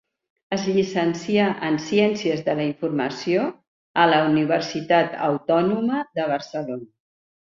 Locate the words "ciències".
1.83-2.39